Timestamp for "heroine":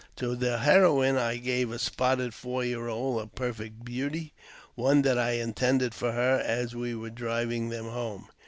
0.57-1.15